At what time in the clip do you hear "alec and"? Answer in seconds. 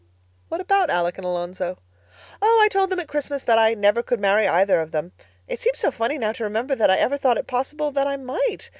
0.89-1.25